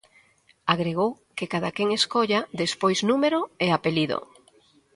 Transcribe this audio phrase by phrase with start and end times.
[0.73, 4.17] Agregou que cadaquén escolla despois número e apelido.